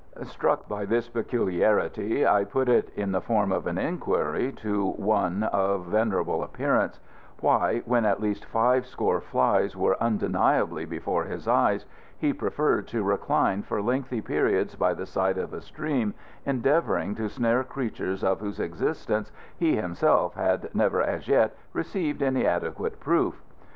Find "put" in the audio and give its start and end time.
2.43-2.67